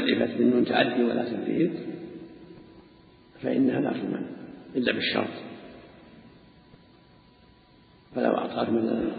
تلفت 0.00 0.40
من 0.40 0.64
تعدي 0.64 1.04
ولا 1.04 1.24
تفريط 1.24 1.70
فإنها 3.42 3.80
لا 3.80 3.90
تمنع 3.90 4.20
إلا 4.76 4.92
بالشرط. 4.92 5.48
فلو 8.14 8.36
أعطاك 8.36 8.68
مثلا 8.68 9.10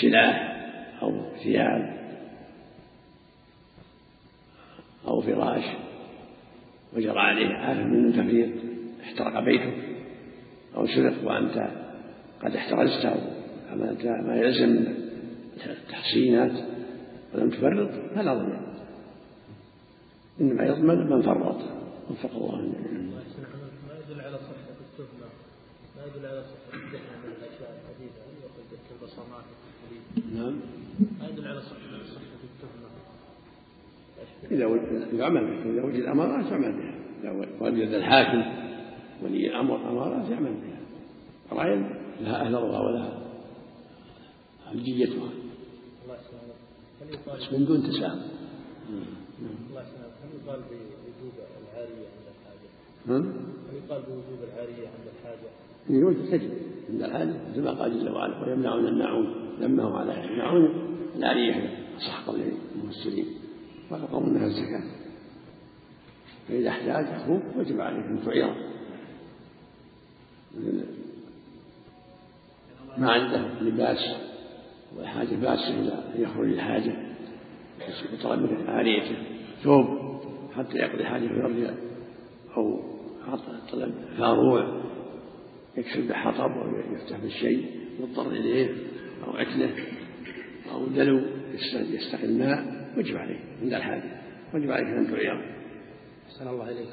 سلاح 0.00 0.54
أو 1.02 1.22
ثياب 1.42 1.94
أو 5.06 5.20
فراش 5.20 5.64
وجرى 6.96 7.20
عليه 7.20 7.72
آفة 7.72 7.84
من 7.84 8.12
تفريط 8.12 8.50
احترق 9.02 9.40
بيتك 9.40 9.74
أو 10.76 10.86
سرق 10.86 11.14
وأنت 11.24 11.68
قد 12.42 12.56
احترزت 12.56 13.04
أو 13.04 13.18
عملت 13.72 14.06
ما 14.06 14.36
يلزم 14.36 14.68
من 14.68 14.96
التحصينات 15.66 16.73
ولم 17.34 17.50
تفرط 17.50 17.90
فلا 18.14 18.34
ضمان 18.34 18.62
إنما 20.40 20.64
يضمن 20.64 21.10
من 21.10 21.22
فرط. 21.22 21.56
وفق 22.10 22.30
الله 22.34 22.56
ما 22.56 23.94
يدل 23.98 24.20
على 24.20 24.38
صحة 24.38 24.76
التهمة. 24.80 25.28
ما 25.96 26.02
يدل 26.06 26.26
على 26.26 26.42
صحة 26.42 26.74
التهمة 26.74 27.16
من 27.24 27.32
الأشياء 27.38 27.70
الحديثة. 27.80 28.20
يأخذ 28.42 28.70
كالبصمات 28.88 29.44
نعم. 30.34 30.56
ما 31.20 31.28
يدل 31.28 31.48
على 31.48 31.60
صحة 31.60 31.78
صحة 32.14 32.42
التهمة. 32.44 32.88
إذا 34.50 34.66
وجد 34.66 35.14
يعمل 35.14 35.44
بها. 35.44 35.72
إذا 35.72 35.82
وجد 35.84 36.04
أمارات 36.04 36.52
يعمل 36.52 36.72
بها. 36.72 36.94
إذا 37.22 37.46
وجد 37.60 37.88
الحاكم 37.88 38.42
ولي 39.22 39.46
الأمر 39.46 39.90
أمارات 39.90 40.30
يعمل 40.30 40.52
بها. 40.52 40.80
رأي 41.52 41.84
لها 42.20 42.48
أثرها 42.48 42.80
ولها 42.80 43.18
حجيتها 44.66 45.28
بس 47.12 47.52
من 47.52 47.64
دون 47.64 47.82
تساهل 47.82 48.22
الله 49.70 49.82
يسلمك 49.82 50.14
هل 50.22 50.28
يقال 50.44 50.60
بوجوب 50.60 51.34
العارية 51.62 52.06
عند 52.14 52.26
الحاجة؟ 52.34 52.68
هل 53.08 53.76
يقال 53.76 54.02
بوجوب 54.02 54.40
العارية 54.42 54.88
عند 54.88 55.06
الحاجة؟ 55.18 55.48
يوجد 55.90 56.30
تجب 56.30 56.50
عند 56.90 57.02
الحاجة 57.02 57.34
مثل 57.50 57.62
ما 57.62 57.70
قال 57.70 58.00
جل 58.00 58.08
وعلا 58.08 58.44
ويمنعون 58.44 58.86
الماعون 58.86 59.26
لما 59.60 59.98
على 59.98 60.26
يمنعون 60.26 60.68
العارية 61.16 61.84
صح 61.98 62.26
قول 62.26 62.40
المفسرين. 62.74 63.26
ويقوم 63.90 64.28
منها 64.28 64.46
الزكاة. 64.46 64.82
فإذا 66.48 66.68
احتاج 66.68 67.04
أخوك 67.04 67.42
وجب 67.56 67.80
عليك 67.80 68.04
أن 68.04 68.24
تعيره 68.24 68.56
ما 72.98 73.12
عنده 73.12 73.60
لباس. 73.60 74.33
والحاجة 74.96 75.34
باسة 75.36 75.80
إلى 75.80 75.92
أن 76.16 76.22
يخرج 76.22 76.48
الحاجة 76.48 76.96
يطلب 78.12 78.40
منه 78.40 78.70
عاريته 78.70 79.16
ثوب 79.62 79.86
حتى 80.56 80.78
يقضي 80.78 81.04
حاجة 81.04 81.22
ويرجع 81.22 81.74
أو 82.56 82.80
طلب 83.72 83.94
فاروع 84.18 84.82
يكسب 85.76 86.08
بحطب 86.08 86.50
أو 86.50 86.94
يفتح 86.94 87.20
بالشيء 87.20 87.66
يضطر 88.00 88.30
إليه 88.30 88.68
أو 89.26 89.36
أكله 89.36 89.70
أو 90.72 90.86
دلو 90.86 91.20
يستقي 91.72 92.24
الماء 92.24 92.64
وجب 92.98 93.16
عليه 93.16 93.38
عند 93.62 93.74
الحاجة 93.74 94.20
وجب 94.54 94.70
عليك 94.70 94.86
أن 94.86 95.06
تعيره. 95.06 95.44
أحسن 96.26 96.48
الله 96.48 96.70
إليك. 96.70 96.88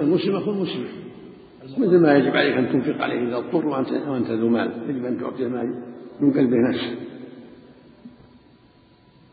المسلم 0.00 0.36
أخو 0.36 0.50
المسلم 0.50 0.86
مثل 1.78 1.98
ما 1.98 2.16
يجب 2.16 2.36
عليك 2.36 2.56
أن 2.56 2.72
تنفق 2.72 3.02
عليه 3.02 3.28
إذا 3.28 3.36
اضطر 3.36 3.66
وأنت 3.66 4.30
ذو 4.30 4.48
مال 4.48 4.70
يجب 4.88 5.04
أن 5.04 5.20
تعطيه 5.20 5.46
ما 5.46 5.62
ينقل 6.20 6.46
به 6.46 6.68
نفسه. 6.68 6.96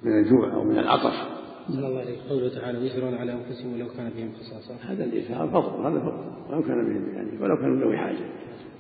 من 0.03 0.19
الجوع 0.19 0.53
أو 0.53 0.63
من 0.63 0.77
العطش 0.77 1.41
أحسن 1.61 1.85
الله 1.85 2.03
إليك 2.03 2.19
قوله 2.30 2.49
تعالى 2.49 2.77
ويثرون 2.77 3.13
على 3.13 3.33
أنفسهم 3.33 3.73
ولو 3.73 3.88
كان 3.88 4.09
بهم 4.09 4.31
خصاصة. 4.33 4.75
هذا 4.75 5.03
الإيثار 5.03 5.47
فضل 5.47 5.85
هذا 5.85 5.99
فضل. 5.99 6.49
ولو 6.49 6.63
كان 6.63 6.85
بهم 6.85 7.16
يعني 7.16 7.44
ولو 7.44 7.57
كانوا 7.57 7.85
ذوي 7.85 7.97
حاجة. 7.97 8.25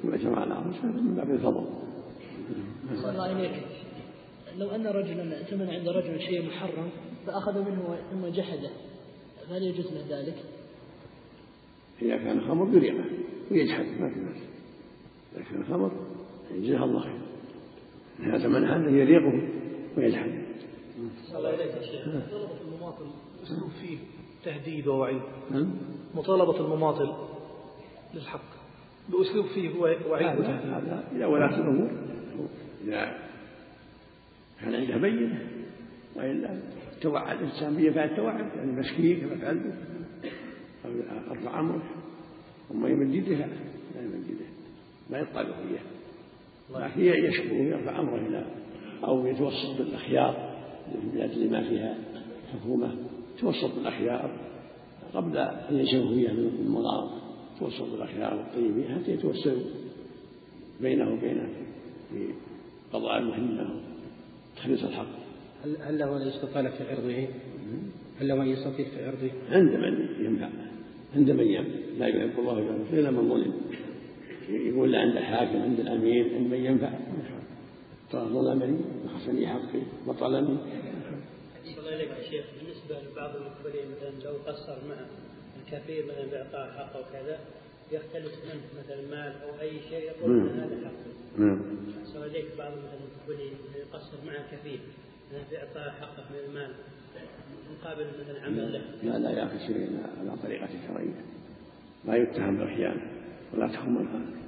ثم 0.03 0.15
جمع 0.15 0.39
على 0.39 0.53
هذا 0.53 1.01
من 1.01 1.15
باب 1.15 1.31
الفضل. 1.31 1.65
الله 2.91 3.31
إليك. 3.31 3.51
لو 4.57 4.69
أن 4.69 4.87
رجلا 4.87 5.37
ائتمن 5.37 5.69
عند 5.69 5.89
رجل 5.89 6.19
شيء 6.19 6.47
محرم 6.47 6.89
فأخذ 7.27 7.59
منه 7.59 7.97
ثم 8.11 8.27
جحده 8.27 8.69
فهل 9.49 9.63
يجوز 9.63 9.93
له 9.93 10.19
ذلك؟ 10.19 10.35
إذا 12.01 12.17
كان 12.17 12.41
خمر 12.41 12.75
يريقه 12.75 13.05
ويجحد 13.51 13.85
ما 13.85 14.09
في 14.09 14.19
بأس. 14.19 14.41
إذا 15.35 15.43
كان 15.43 15.63
خمر 15.63 15.91
يجزاه 16.55 16.83
الله 16.83 16.99
خير. 16.99 17.21
هذا 18.19 18.47
من 18.47 18.63
هذا 18.63 18.89
يليقه 18.89 19.47
ويجحد. 19.97 20.40
الله 21.37 21.49
إليك 21.49 21.75
يا 21.75 21.81
شيخ. 21.81 22.07
مطالبة 22.07 22.61
المماطل 22.61 23.05
أسلوب 23.43 23.71
فيه 23.81 23.97
تهديد 24.45 24.87
ووعيد 24.87 25.21
نعم. 25.51 25.73
مطالبة 26.15 26.59
المماطل 26.59 27.13
للحق. 28.13 28.51
بأسلوب 29.09 29.45
فيه 29.45 29.79
وعيد 29.79 30.27
هذا 30.27 30.77
هذا 30.77 31.03
إذا 31.15 31.25
ولاة 31.25 31.55
الأمور. 31.55 31.91
إذا 32.83 33.17
كان 34.61 34.75
عنده 34.75 34.97
بينة 34.97 35.47
وإلا 36.15 36.59
توعد 37.01 37.37
الإنسان 37.37 37.75
بيفعل 37.75 38.09
التوعد 38.09 38.51
يعني 38.55 38.71
مسكين 38.71 39.19
كما 39.19 39.35
فعلت 39.35 39.73
أو 40.85 40.91
أرفع 41.31 41.59
أمره 41.59 41.83
ثم 42.69 42.87
يمجده 42.87 43.35
لا. 43.35 43.47
يمجده 43.95 44.45
ما 45.09 45.19
يطالب 45.19 45.55
إياه 45.69 46.87
لكن 46.87 47.25
يشكو 47.25 47.55
ويرفع 47.55 47.99
أمره 47.99 48.15
إلى 48.15 48.45
أو 49.03 49.27
يتوسط 49.27 49.77
بالأخيار. 49.77 50.50
لأجل 51.15 51.51
ما 51.51 51.69
فيها 51.69 51.95
حكومة 52.53 52.95
توسط 53.39 53.75
بالأخيار 53.75 54.31
قبل 55.13 55.37
أن 55.37 55.79
ينشغلوا 55.79 56.15
فيها 56.15 56.33
من 56.33 56.65
المضار 56.65 57.21
توسط 57.59 57.91
بالأخيار 57.91 58.35
والطيبين 58.35 58.95
حتى 58.95 59.11
يتوسلوا 59.11 59.63
بينه 60.81 61.13
وبينه 61.13 61.49
في 62.09 62.27
قضاء 62.93 63.17
المهمة 63.17 63.81
وتخليص 64.53 64.83
الحق 64.83 65.21
هل 65.65 65.77
هل 65.81 65.99
له 65.99 66.17
أن 66.17 66.27
يستطال 66.27 66.71
في 66.71 66.83
عرضه؟ 66.89 67.27
هل 68.19 68.27
له 68.27 68.43
أن 68.43 68.47
يستطيل 68.47 68.85
في 68.85 69.05
عرضه؟ 69.05 69.31
عند 69.51 69.71
من 69.71 70.25
ينفع 70.25 70.49
عند 71.15 71.31
من 71.31 71.47
ينفع 71.47 71.69
لا 71.99 72.07
يحب 72.07 72.39
الله 72.39 72.59
إلا 72.93 73.11
من 73.11 73.29
ظلم 73.29 73.53
يقول 74.49 74.95
عند 74.95 75.17
الحاكم 75.17 75.61
عند 75.61 75.79
الأمير 75.79 76.35
عند 76.35 76.47
من 76.47 76.65
ينفع 76.65 76.89
ظلمني 78.19 78.81
وحسني 79.05 79.47
حقي 79.47 79.81
وطلبني 80.07 80.57
الله 81.77 81.91
يا 81.91 82.29
شيخ. 82.29 82.45
بالنسبة 82.59 83.11
لبعض 83.11 83.35
المقبلين 83.35 83.85
مثلا 83.91 84.23
لو 84.23 84.37
قصر 84.47 84.77
مع 84.89 84.95
الكفير 85.61 86.05
مثلا 86.05 86.25
بإعطاء 86.25 86.71
حقه 86.71 86.99
وكذا 86.99 87.39
يختلف 87.91 88.33
منه 88.45 88.83
مثلا 88.83 89.01
مال 89.01 89.33
أو 89.41 89.61
أي 89.61 89.79
شيء 89.89 90.03
يقول 90.03 90.31
نعم. 90.37 90.59
هذا 90.59 90.77
حقه. 90.85 91.43
نعم. 91.43 91.61
إليك 92.15 92.45
بعض 92.57 92.71
مثلا 92.71 92.99
المقبلين 92.99 93.53
يقصر 93.75 94.17
مع 94.25 94.31
الكفير 94.31 94.79
مثلا 95.29 95.43
بإعطاء 95.51 95.93
حقه 96.01 96.23
من 96.29 96.39
المال 96.49 96.71
مقابل 97.81 98.05
مثلا 98.21 98.45
عمل 98.45 98.73
له 98.73 98.81
لا 99.03 99.17
لا 99.19 99.29
يأخذ 99.29 99.57
شيء 99.67 99.89
على 100.19 100.37
طريقة 100.43 100.69
شرعية. 100.87 101.25
لا 102.05 102.15
يتهم 102.15 102.57
بالخيانة 102.57 103.01
ولا 103.53 103.67
تخم 103.67 103.97
الخانة 103.97 104.40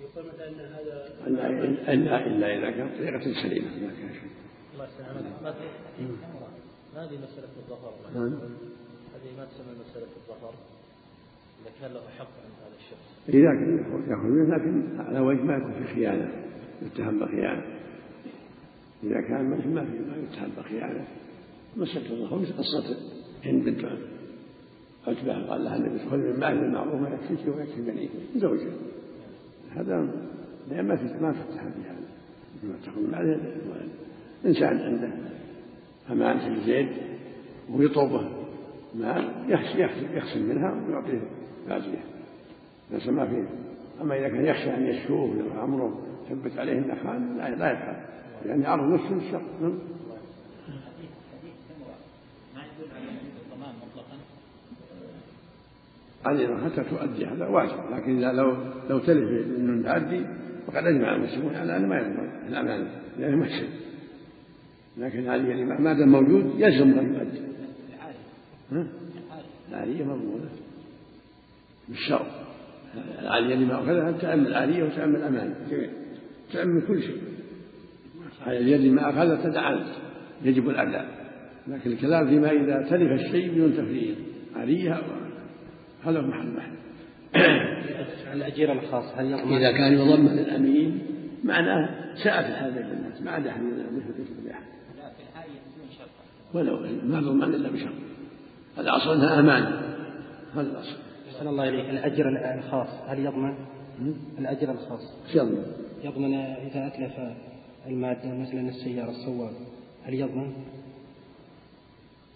يقول 0.00 0.24
مثلا 0.26 0.48
أن 0.48 0.60
هذا 0.74 1.92
إلا 1.92 2.26
إلا 2.26 2.58
إذا 2.58 2.70
كانت 2.70 2.92
طريقة 2.98 3.42
سليمة. 3.42 3.66
ما 3.66 3.88
كان 4.00 4.12
شيء. 4.14 4.30
الله 4.74 4.84
يسلمك. 4.84 5.42
ما 5.42 5.52
في 5.52 5.64
ما 6.94 7.02
هذه 7.04 7.16
مسألة 7.18 7.48
الظفر؟ 7.56 7.92
نعم. 8.14 8.32
هذه 9.14 9.30
ما 9.38 9.44
تسمى 9.44 9.72
مسألة 9.88 10.06
الظفر. 10.16 10.54
إذا 11.62 11.70
كان 11.80 11.92
له 11.92 12.00
حق 12.18 12.28
عند 12.44 12.56
هذا 12.62 12.76
الشخص. 12.78 13.28
إذا 13.28 13.50
كان 13.58 13.78
يأخذ- 13.78 14.10
يأخذ 14.10 14.26
منه 14.28 14.56
لكن 14.56 15.00
على 15.00 15.20
وجه 15.20 15.40
ما 15.42 15.56
يكون 15.56 15.72
في 15.72 15.94
خيانة 15.94 16.30
يتهم 16.82 17.18
بالخيانة 17.18 17.62
إذا 19.04 19.20
كان 19.28 19.50
ما 19.50 19.60
في 19.60 19.68
ما 19.68 19.82
يتهم 20.32 20.50
بالخيانة 20.56 21.04
مسألة 21.76 22.10
الظهر 22.12 22.38
مثل 22.38 22.52
قصة 22.52 22.96
هند 23.44 23.64
بنت 23.64 23.84
عتبة 25.06 25.46
قال 25.48 25.64
لها 25.64 25.76
النبي 25.76 25.98
خذ 26.10 26.16
من 26.16 26.40
مال 26.40 26.64
المعروف 26.64 26.94
ما 27.00 27.08
يكفيك 27.08 27.56
ويكفي 27.56 27.80
بنيك 27.82 28.10
زوجها. 28.36 28.72
هذا 29.76 30.08
لا 30.70 30.82
ما 30.82 30.96
في 30.96 31.04
ما 31.04 31.32
في 31.32 31.38
التحدي 31.40 31.82
هذا. 31.88 32.06
ما 32.62 32.74
تقول 32.86 33.14
عليه. 33.14 33.38
إنسان 34.46 34.78
عنده. 34.78 35.08
أمانة 36.10 36.48
لزيد 36.48 36.88
ويطلبه 37.70 38.28
مال 38.94 39.30
يخشى 40.14 40.38
منها 40.38 40.74
ويعطيه 40.88 41.20
باقيه 41.68 42.04
ليس 42.90 43.08
ما 43.08 43.26
فيه. 43.26 43.44
أما 44.02 44.18
إذا 44.18 44.28
كان 44.28 44.46
يخشى 44.46 44.76
أن 44.76 44.86
يشكوه 44.86 45.64
أمره 45.64 46.00
ثبت 46.28 46.58
عليه 46.58 46.78
النخال 46.78 47.36
لا 47.36 47.72
يفعل. 47.72 47.96
لأن 48.44 48.62
يعرض 48.62 48.92
نفسه 48.92 49.14
للشر. 49.14 49.42
علينا 56.26 56.64
حتى 56.64 56.82
تؤدي 56.90 57.26
هذا 57.26 57.46
واجب 57.46 57.78
لكن 57.92 58.18
إذا 58.18 58.32
لو 58.32 58.56
لو 58.90 58.98
تلف 58.98 59.28
أنه 59.58 59.92
تؤدي 59.92 60.26
فقد 60.66 60.86
أجمع 60.86 61.16
المسلمون 61.16 61.54
على 61.54 61.76
أن 61.76 61.88
ما 61.88 61.96
يضمن 61.96 62.48
الأمانة 62.48 62.90
لأنه 63.18 63.36
محسن 63.36 63.66
لكن 64.98 65.18
العالية 65.18 65.54
الإماء 65.54 65.80
ما 65.80 65.92
دام 65.92 66.08
موجود؟ 66.08 66.52
يلزم 66.58 66.98
أن 66.98 67.14
يؤدي. 67.14 67.40
العالية 69.68 70.04
مضمونة 70.04 70.48
بالشرط 71.88 72.26
العالية 73.18 73.54
الإماء 73.54 73.82
وكذا 73.82 74.18
تعم 74.20 74.46
العالية 74.46 74.84
وتعم 74.84 75.16
الأمان 75.16 75.54
تعم 76.52 76.80
كل 76.88 77.02
شيء. 77.02 77.22
اليد 78.46 78.92
ما 78.92 79.10
أخذت 79.10 79.44
تدعى 79.44 79.78
يجب 80.44 80.68
الأداء. 80.68 81.26
لكن 81.68 81.90
الكلام 81.90 82.28
فيما 82.28 82.50
إذا 82.50 82.86
تلف 82.90 83.12
الشيء 83.12 83.52
بدون 83.52 83.72
تفريغ 83.72 84.14
عالية 84.56 85.02
هذا 86.06 86.20
هو 86.20 86.26
محل 86.26 86.46
محل. 86.46 86.76
الأجير 88.32 88.72
الخاص 88.72 89.04
هل 89.16 89.26
يضمن 89.26 89.56
إذا 89.56 89.72
كان 89.72 89.92
يضمن 89.92 90.38
الأمين 90.38 91.02
معناه 91.44 91.88
ساءت 92.24 92.46
الحال 92.46 92.72
بين 92.72 92.82
الناس 92.82 93.22
ما 93.22 93.30
عاد 93.30 93.46
أحد 93.46 93.62
مثل 93.62 94.44
بأحد 94.44 94.62
ولو 96.54 96.78
ما 97.02 97.18
يضمن 97.18 97.54
إلا 97.54 97.68
بشرط 97.70 97.92
الأصل 98.78 99.10
أنها 99.14 99.40
أمان. 99.40 99.62
هذا 100.54 100.60
الأصل. 100.60 100.96
أحسن 101.28 101.48
الله 101.48 101.68
إليك. 101.68 101.90
الأجر 101.90 102.54
الخاص 102.58 102.88
هل 103.08 103.18
يضمن؟ 103.18 103.54
الأجر 104.38 104.70
الخاص. 104.70 105.00
يضمن. 105.34 105.64
يضمن 106.04 106.34
إذا 106.34 106.86
أتلف 106.86 107.12
المادة 107.86 108.34
مثلا 108.34 108.68
السيارة 108.68 109.10
السواق 109.10 109.52
هل 110.04 110.14
يضمن؟ 110.14 110.52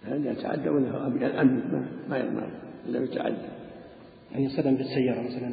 هل 0.05 0.27
يتعدى 0.27 0.69
ولا 0.69 1.07
الأمن؟ 1.07 1.63
ما 1.73 1.87
ما 2.09 2.19
يضمن. 2.19 2.51
إلا 2.89 3.05
يتعدى. 3.05 3.60
يعني 4.33 4.49
صدم 4.49 4.75
بالسيارة 4.75 5.21
مثلا. 5.21 5.49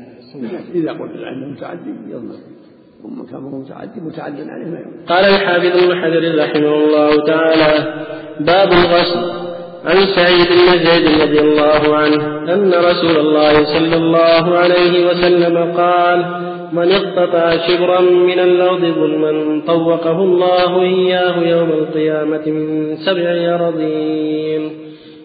إذا 0.75 0.91
قلت 0.91 1.23
عنه 1.23 1.47
متعدي 1.47 1.89
يضمن 2.09 2.39
ثم 3.03 3.23
كان 3.31 3.41
متعدي 3.41 3.99
متعدى 4.01 4.41
عليه 4.41 4.65
ما 4.65 4.79
يضمن 4.79 5.05
قال 5.07 5.25
الحافظ 5.25 5.83
ابن 5.83 6.01
حجر 6.01 6.37
رحمه 6.43 6.75
الله 6.75 7.25
تعالى 7.25 7.93
باب 8.39 8.71
الغسل 8.71 9.47
عن 9.85 9.95
سعيد 10.15 10.47
بن 10.47 10.85
زيد 10.85 11.21
رضي 11.21 11.39
الله 11.39 11.95
عنه 11.95 12.53
أن 12.53 12.73
رسول 12.73 13.17
الله 13.17 13.63
صلى 13.63 13.95
الله 13.95 14.57
عليه 14.57 15.07
وسلم 15.09 15.57
قال 15.77 16.19
من 16.73 16.91
اقتطع 16.91 17.67
شبرا 17.67 18.01
من 18.01 18.39
الأرض 18.39 18.81
ظلما 18.81 19.61
طوقه 19.67 20.23
الله 20.23 20.81
إياه 20.81 21.39
يوم 21.39 21.69
القيامة 21.69 22.47
من 22.47 22.95
سبع 22.97 23.55
أراضين 23.55 24.71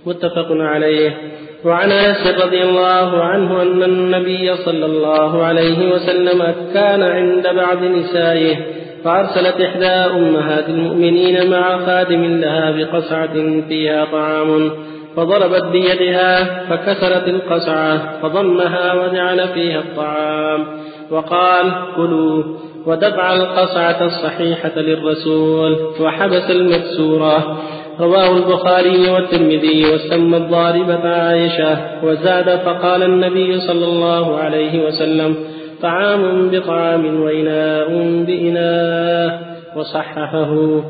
متفق 0.07 0.47
عليه. 0.51 1.17
وعن 1.65 1.93
انس 1.93 2.43
رضي 2.45 2.63
الله 2.63 3.23
عنه 3.23 3.63
أن 3.63 3.83
النبي 3.83 4.55
صلى 4.55 4.87
الله 4.87 5.45
عليه 5.45 5.93
وسلم 5.95 6.55
كان 6.75 7.03
عند 7.03 7.47
بعض 7.57 7.85
نسائه 7.85 8.57
فأرسلت 9.05 9.61
إحدى 9.61 9.87
أمهات 9.87 10.69
المؤمنين 10.69 11.51
مع 11.51 11.79
خادم 11.87 12.25
لها 12.25 12.71
بقصعة 12.71 13.35
فيها 13.69 14.05
طعام 14.05 14.71
فضربت 15.17 15.65
بيدها 15.65 16.45
فكسرت 16.69 17.29
القصعة 17.29 18.21
فضمها 18.23 18.93
وجعل 18.93 19.49
فيها 19.49 19.79
الطعام 19.79 20.67
وقال 21.11 21.73
كلوا 21.97 22.45
ودفع 22.87 23.35
القصعة 23.35 24.07
الصحيحة 24.07 24.73
للرسول 24.77 25.77
وحبس 26.01 26.51
المكسورة. 26.51 27.59
رواه 28.01 28.37
البخاري 28.37 29.11
والترمذي 29.11 29.85
وسمى 29.95 30.37
الضاربة 30.37 31.09
عائشة 31.09 31.79
وزاد 32.05 32.61
فقال 32.61 33.03
النبي 33.03 33.61
صلى 33.61 33.85
الله 33.85 34.37
عليه 34.37 34.87
وسلم 34.87 35.35
طعام 35.83 36.51
بطعام 36.51 37.23
وإناء 37.23 37.89
بإناء 38.27 39.41
وصححه. 39.77 40.83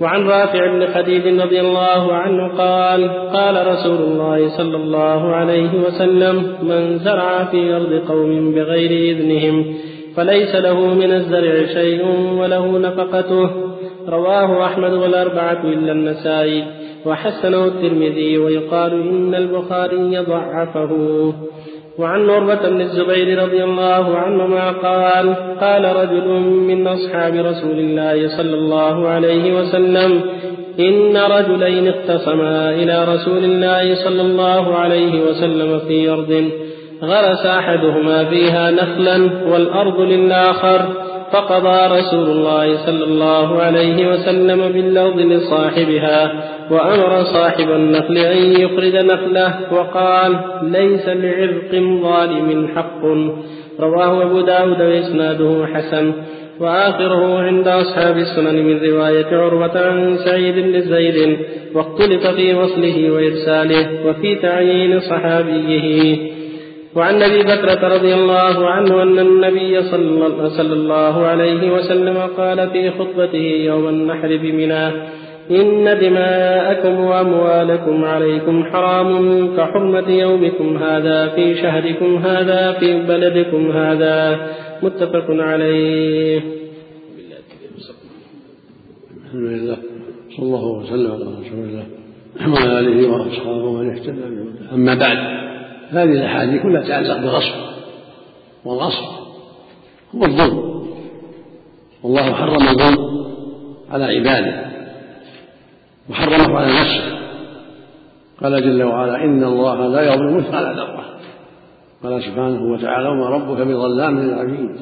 وعن 0.00 0.28
رافع 0.28 0.72
بن 0.72 0.86
خديج 0.86 1.40
رضي 1.40 1.60
الله 1.60 2.12
عنه 2.14 2.48
قال 2.58 3.10
قال 3.32 3.66
رسول 3.66 3.96
الله 3.96 4.48
صلى 4.48 4.76
الله 4.76 5.34
عليه 5.34 5.70
وسلم 5.86 6.56
من 6.62 6.98
زرع 6.98 7.44
في 7.44 7.74
أرض 7.76 8.08
قوم 8.08 8.54
بغير 8.54 9.16
إذنهم 9.16 9.74
فليس 10.16 10.54
له 10.54 10.94
من 10.94 11.12
الزرع 11.12 11.66
شيء 11.66 12.06
وله 12.38 12.78
نفقته 12.78 13.50
رواه 14.08 14.64
أحمد 14.66 14.92
والأربعة 14.92 15.62
إلا 15.64 15.92
النسائي 15.92 16.64
وحسنه 17.06 17.64
الترمذي 17.64 18.38
ويقال 18.38 18.92
إن 18.92 19.34
البخاري 19.34 20.18
ضعفه. 20.18 20.92
وعن 21.98 22.30
عروة 22.30 22.68
بن 22.68 22.80
الزبير 22.80 23.42
رضي 23.42 23.64
الله 23.64 24.16
عنهما 24.16 24.70
قال 24.70 25.34
قال 25.60 25.96
رجل 25.96 26.28
من 26.40 26.86
أصحاب 26.86 27.34
رسول 27.34 27.78
الله 27.78 28.28
صلى 28.36 28.54
الله 28.54 29.08
عليه 29.08 29.60
وسلم 29.60 30.20
إن 30.80 31.16
رجلين 31.16 31.88
اختصما 31.88 32.70
إلى 32.70 33.04
رسول 33.04 33.44
الله 33.44 33.94
صلى 33.94 34.22
الله 34.22 34.74
عليه 34.74 35.22
وسلم 35.22 35.78
في 35.78 36.10
أرض 36.10 36.50
غرس 37.02 37.46
أحدهما 37.46 38.24
فيها 38.24 38.70
نخلا 38.70 39.30
والأرض 39.52 40.00
للآخر. 40.00 40.80
فقضى 41.32 41.98
رسول 41.98 42.30
الله 42.30 42.86
صلى 42.86 43.04
الله 43.04 43.62
عليه 43.62 44.10
وسلم 44.12 44.72
باللوظ 44.72 45.18
لصاحبها 45.18 46.32
وأمر 46.70 47.24
صاحب 47.24 47.70
النخل 47.70 48.16
أن 48.16 48.52
يخرج 48.52 48.96
نخله 48.96 49.72
وقال 49.72 50.40
ليس 50.62 51.08
لعرق 51.08 51.72
ظالم 52.02 52.68
حق. 52.76 53.04
رواه 53.80 54.22
أبو 54.22 54.40
داود 54.40 54.80
وإسناده 54.80 55.66
حسن. 55.74 56.12
وآخره 56.60 57.38
عند 57.38 57.68
أصحاب 57.68 58.16
السنن 58.16 58.66
من 58.66 58.78
رواية 58.84 59.26
عروة 59.26 59.78
عن 59.78 60.16
سعيد 60.16 60.54
بن 60.54 60.80
زيد 60.80 61.38
واختلف 61.74 62.26
في 62.26 62.54
وصله 62.54 63.10
وإرساله 63.10 64.06
وفي 64.06 64.34
تعيين 64.34 65.00
صحابيه. 65.00 66.33
وعن 66.96 67.22
أبي 67.22 67.42
بكرة 67.42 67.88
رضي 67.96 68.14
الله 68.14 68.66
عنه 68.70 69.02
أن 69.02 69.18
النبي 69.18 69.82
صلى 70.58 70.72
الله 70.72 71.26
عليه 71.26 71.70
وسلم 71.72 72.16
قال 72.18 72.70
في 72.70 72.90
خطبته 72.90 73.46
يوم 73.70 73.88
النحر 73.88 74.36
بمنى 74.36 74.86
إن 75.50 75.98
دماءكم 76.00 77.00
وأموالكم 77.00 78.04
عليكم 78.04 78.64
حرام 78.64 79.08
كحرمة 79.56 80.10
يومكم 80.10 80.76
هذا 80.76 81.28
في 81.28 81.54
شهركم 81.54 82.16
هذا 82.16 82.72
في 82.72 83.02
بلدكم 83.02 83.70
هذا 83.70 84.48
متفق 84.82 85.26
عليه. 85.30 86.40
الحمد 89.24 89.42
لله 89.50 89.76
صلى 90.36 90.46
الله 90.46 90.66
وسلم 90.66 91.10
على 91.12 91.24
رسول 91.24 91.58
الله 91.68 91.86
وعلى 92.52 92.78
آله 92.80 93.08
وأصحابه 93.12 93.64
ومن 93.64 93.90
اهتدى 93.90 94.22
أما 94.74 94.94
بعد 94.94 95.18
هذه 95.90 96.10
الأحاديث 96.10 96.62
كلها 96.62 96.82
تتعلق 96.82 97.16
بالغصب 97.18 97.54
والغصب 98.64 99.04
هو 100.14 100.24
الظلم. 100.24 100.84
والله 102.02 102.32
حرم 102.32 102.62
الظلم 102.62 103.26
على 103.90 104.04
عباده 104.04 104.64
وحرمه 106.10 106.58
على 106.58 106.66
نفسه. 106.66 107.18
قال 108.42 108.62
جل 108.62 108.82
وعلا 108.82 109.24
إن 109.24 109.44
الله 109.44 109.88
لا 109.88 110.14
يظلم 110.14 110.36
مثقال 110.36 110.76
ذرة. 110.76 111.04
قال 112.02 112.22
سبحانه 112.22 112.72
وتعالى 112.72 113.08
وما 113.08 113.28
ربك 113.28 113.60
بظلام 113.60 114.20
للعبيد. 114.20 114.76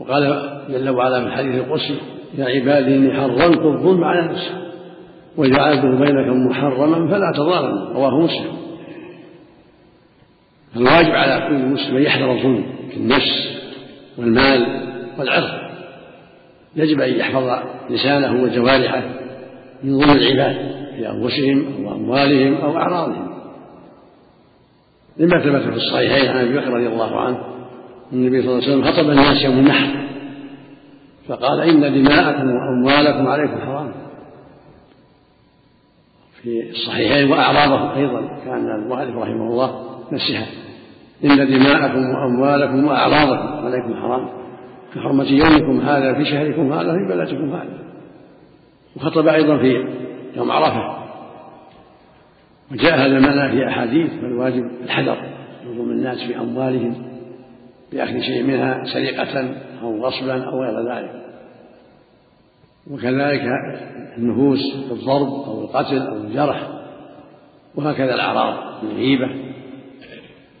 وقال 0.00 0.50
جل 0.68 0.90
وعلا 0.90 1.20
في 1.20 1.26
الحديث 1.26 1.54
القدسي 1.54 1.98
يا 2.38 2.44
عبادي 2.44 2.96
إني 2.96 3.12
حرمت 3.12 3.58
الظلم 3.58 4.04
على 4.04 4.28
نفسي 4.28 4.50
وجعلته 5.36 5.88
بينكم 5.88 6.46
محرما 6.46 7.08
فلا 7.08 7.32
تظالموا. 7.36 7.94
رواه 7.94 8.20
مسلم. 8.20 8.63
فالواجب 10.74 11.10
على 11.10 11.48
كل 11.48 11.66
مسلم 11.66 11.96
أن 11.96 12.02
يحذر 12.02 12.32
الظلم 12.32 12.64
في 12.90 12.96
النفس 12.96 13.58
والمال 14.18 14.66
والعرض. 15.18 15.64
يجب 16.76 17.00
أن 17.00 17.14
يحفظ 17.14 17.62
لسانه 17.90 18.42
وجوارحه 18.42 19.02
من 19.82 19.98
ظلم 20.00 20.10
العباد 20.10 20.56
في 20.96 21.08
أنفسهم 21.10 21.86
أو 21.86 21.94
أموالهم 21.94 22.54
أو 22.54 22.76
أعراضهم. 22.76 23.34
لما 25.16 25.40
ثبت 25.40 25.62
في 25.62 25.76
الصحيحين 25.76 26.30
عن 26.30 26.36
أبي 26.36 26.58
بكر 26.58 26.68
رضي 26.72 26.86
الله 26.86 27.20
عنه 27.20 27.38
النبي 28.12 28.42
صلى 28.42 28.50
الله 28.50 28.62
عليه 28.64 28.72
وسلم 28.72 28.92
خطب 28.92 29.10
الناس 29.10 29.44
يوم 29.44 29.58
النحر 29.58 30.08
فقال 31.28 31.60
إن 31.60 31.80
دماءكم 31.80 32.50
وأموالكم 32.50 33.28
عليكم 33.28 33.60
حرام. 33.60 33.92
في 36.42 36.70
الصحيحين 36.70 37.30
وأعراضهم 37.30 37.98
أيضا 37.98 38.20
كان 38.44 38.70
المؤلف 38.70 39.16
رحمه 39.16 39.46
الله 39.46 39.84
نسها 40.12 40.46
إن 41.24 41.36
دماءكم 41.36 41.98
وأموالكم 41.98 42.84
وأعراضكم 42.84 43.66
عليكم 43.66 43.94
حرام 43.94 44.28
كحرمة 44.94 45.24
يومكم 45.24 45.80
هذا 45.80 46.14
في 46.14 46.24
شهركم 46.24 46.72
هذا 46.72 46.92
في 46.92 47.14
بلدكم 47.14 47.54
هذا. 47.54 47.78
وخطب 48.96 49.28
أيضا 49.28 49.58
في 49.58 49.84
يوم 50.36 50.50
عرفة. 50.50 51.04
وجاء 52.72 52.94
هذا 52.94 53.16
المعنى 53.16 53.52
في 53.52 53.68
أحاديث 53.68 54.10
فالواجب 54.10 54.70
الحذر 54.84 55.16
من 55.66 55.90
الناس 55.90 56.22
في 56.22 56.36
أموالهم 56.36 56.94
بأخذ 57.92 58.20
شيء 58.20 58.42
منها 58.42 58.84
سرقة 58.84 59.54
أو 59.82 60.06
غصبا 60.06 60.44
أو 60.44 60.62
غير 60.62 60.92
ذلك. 60.92 61.24
وكذلك 62.90 63.42
النفوس 64.18 64.76
بالضرب 64.90 65.28
أو 65.28 65.60
القتل 65.64 66.06
أو 66.06 66.16
الجرح 66.16 66.68
وهكذا 67.74 68.14
الأعراض 68.14 68.84
من 68.84 68.90
الغيبة. 68.90 69.43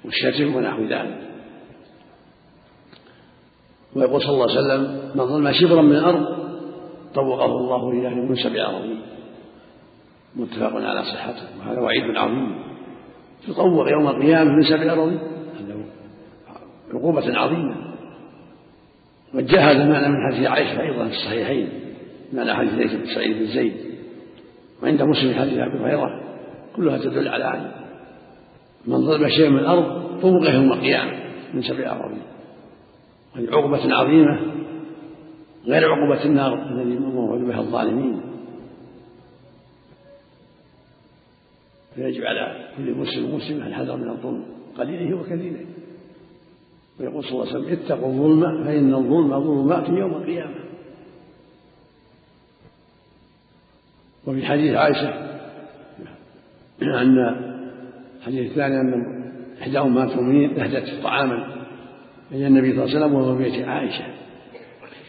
والشتم 0.04 0.56
ونحو 0.56 0.82
ذلك. 0.82 1.18
ويقول 3.96 4.22
صلى 4.22 4.30
الله 4.30 4.50
عليه 4.50 4.60
وسلم 4.60 5.10
من 5.14 5.26
ظلم 5.26 5.52
شبرا 5.52 5.82
من 5.82 5.96
الأرض 5.96 6.24
طوقه 7.14 7.44
الله 7.44 7.92
إياه 7.92 8.14
من 8.14 8.36
سبع 8.36 8.70
أراضين 8.70 9.00
متفق 10.36 10.74
على 10.74 11.02
صحته. 11.02 11.42
وهذا 11.60 11.80
وعيد 11.80 12.16
عظيم. 12.16 12.64
تطوق 13.48 13.90
يوم 13.90 14.08
القيامة 14.08 14.52
من 14.52 14.62
سبع 14.62 14.92
أراضين 14.92 15.18
عقوبة 16.94 17.38
عظيمة. 17.38 17.76
وجاء 19.34 19.62
هذا 19.62 19.82
المعنى 19.82 20.08
من 20.08 20.32
حديث 20.32 20.46
عائشة 20.46 20.80
أيضا 20.80 21.08
في 21.08 21.14
الصحيحين. 21.14 21.68
معنى 22.32 22.54
حديث 22.54 22.72
ليس 22.72 22.92
بن 22.92 23.14
سعيد 23.14 23.38
بن 23.38 23.46
زيد. 23.46 23.74
وعند 24.82 25.02
مسلم 25.02 25.34
حديث 25.34 25.58
أبي 25.58 25.78
هريرة 25.78 26.20
كلها 26.76 26.98
تدل 26.98 27.28
على 27.28 27.44
من 28.86 29.06
ظلم 29.06 29.28
شيئا 29.28 29.48
من 29.48 29.58
الأرض 29.58 30.20
طوقه 30.20 30.54
يوم 30.54 30.72
القيامة 30.72 31.12
من 31.54 31.62
سبع 31.62 31.92
أراضين. 31.92 32.22
وهي 33.34 33.48
عقوبة 33.48 33.94
عظيمة 33.94 34.40
غير 35.66 35.92
عقوبة 35.92 36.24
النار 36.24 36.68
الذي 36.68 36.98
موعد 36.98 37.40
بها 37.40 37.60
الظالمين. 37.60 38.20
فيجب 41.94 42.24
على 42.24 42.68
كل 42.76 42.94
مسلم 42.94 43.34
ومسلم 43.34 43.62
الحذر 43.62 43.96
من 43.96 44.08
الظلم 44.08 44.44
قليله 44.78 45.16
وكثيره. 45.16 45.66
ويقول 47.00 47.24
صلى 47.24 47.32
الله 47.32 47.48
عليه 47.48 47.58
وسلم 47.58 47.72
اتقوا 47.72 48.08
الظلم 48.08 48.64
فإن 48.64 48.94
الظلم 48.94 49.40
ظلمات 49.40 49.88
يوم 49.88 50.14
القيامة. 50.14 50.64
وفي 54.26 54.46
حديث 54.46 54.74
عائشة 54.76 55.08
أن 56.82 57.43
الحديث 58.24 58.50
الثاني 58.50 58.80
أن 58.80 59.04
إحدى 59.62 59.78
أمهات 59.78 60.10
المؤمنين 60.10 60.60
أهدت 60.60 61.02
طعاما 61.02 61.46
إلى 62.32 62.46
النبي 62.46 62.72
صلى 62.72 62.84
الله 62.84 62.94
عليه 62.94 63.06
وسلم 63.06 63.14
وهو 63.14 63.36
في 63.36 63.42
بيت 63.42 63.68
عائشة. 63.68 64.04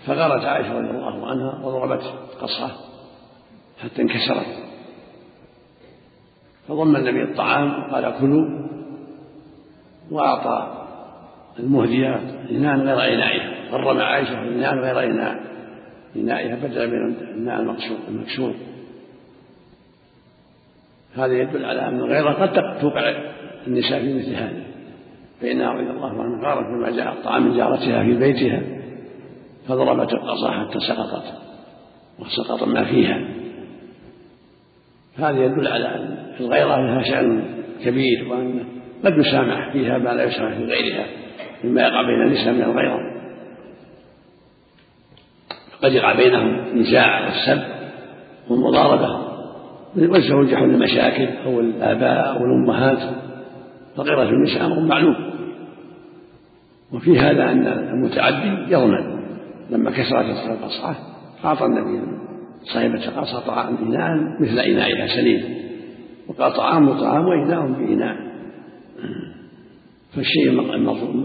فغارت 0.05 0.45
عائشة 0.45 0.79
رضي 0.79 0.89
الله 0.89 1.27
عنها 1.27 1.65
وضربت 1.65 2.03
قصعة 2.41 2.72
حتى 3.84 4.01
انكسرت. 4.01 4.45
فضم 6.67 6.95
النبي 6.95 7.24
الطعام 7.24 7.69
وقال 7.69 8.13
كلوا 8.19 8.67
وأعطى 10.12 10.88
المهدية 11.60 12.15
إناء 12.51 12.77
غير 12.77 13.13
إنائها. 13.13 13.72
غرم 13.72 14.00
عائشة 14.00 14.41
إناء 14.41 14.75
غير 14.75 15.12
إناء 15.12 15.39
إنائها 16.15 16.55
بدل 16.55 16.88
من 16.88 17.15
الإناء 17.15 17.62
المكسور. 18.10 18.53
هذا 21.17 21.34
يدل 21.34 21.65
على 21.65 21.88
أن 21.88 22.00
الغيرة 22.00 22.31
قد 22.31 22.79
توقع 22.81 23.13
النساء 23.67 24.00
في 24.00 24.13
مثل 24.13 24.34
هذا. 24.36 24.63
فإنها 25.41 25.72
رضي 25.72 25.89
الله 25.89 26.24
عنها 26.24 26.50
غارت 26.50 26.65
لما 26.65 26.91
جاء 26.91 27.13
الطعام 27.13 27.48
من 27.48 27.57
جارتها 27.57 28.03
في 28.03 28.13
بيتها 28.13 28.62
فضربت 29.67 30.13
القصا 30.13 30.51
حتى 30.51 30.79
سقطت 30.79 31.24
وسقط 32.19 32.63
ما 32.63 32.86
فيها. 32.86 33.27
هذا 35.17 35.45
يدل 35.45 35.67
على 35.67 35.88
أن 35.95 36.17
الغيرة 36.39 36.75
لها 36.75 37.01
شأن 37.01 37.43
كبير 37.84 38.27
وأن 38.29 38.65
قد 39.05 39.17
يسامح 39.17 39.72
فيها 39.74 39.98
ما 39.98 40.10
لا 40.10 40.24
يسامح 40.24 40.57
في 40.57 40.63
غيرها 40.63 41.05
مما 41.63 41.81
يقع 41.81 42.01
بين 42.01 42.22
النساء 42.22 42.53
من 42.53 42.62
الغيرة 42.62 43.00
قد 45.84 45.93
يقع 45.93 46.13
بينهم 46.13 46.79
نزاع 46.79 47.25
والسب 47.25 47.63
والمضاربة. 48.50 49.25
والزوج 49.98 50.52
يحل 50.52 50.64
المشاكل 50.64 51.28
أو 51.46 51.60
الآباء 51.60 52.38
أو 52.38 52.46
الأمهات. 52.46 53.16
فغيرة 53.96 54.30
النساء 54.30 54.66
أمر 54.66 54.88
معلوم. 54.88 55.16
وفي 56.94 57.20
هذا 57.20 57.52
أن 57.52 57.68
المتعدي 57.68 58.74
يضمن 58.74 59.16
لما 59.70 59.92
كسرت 59.92 60.50
القصعة 60.50 60.96
أعطى 61.46 61.66
النبي. 61.66 62.02
صاحبة 62.74 63.00
طعام 63.48 63.78
إناء 63.78 64.12
مثل 64.42 64.60
إنائها 64.60 65.08
سليم. 65.08 65.44
وقال 66.28 66.54
طعام 66.54 66.94
طعام 66.94 67.25
وإناء 67.25 67.68
بإناء. 67.68 68.16
فالشيء 70.16 70.50